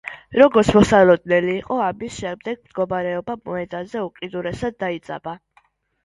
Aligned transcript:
როგორც 0.41 0.69
მოსალოდნელი 0.75 1.51
იყო, 1.57 1.75
ამის 1.87 2.15
შემდეგ 2.23 2.57
მდგომარეობა 2.63 3.35
მოედანზე 3.49 4.01
უკიდურესად 4.07 4.79
დაიძაბა. 4.85 5.35